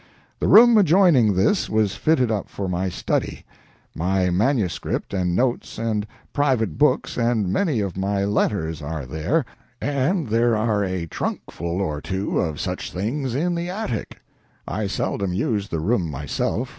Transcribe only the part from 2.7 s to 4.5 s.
study. My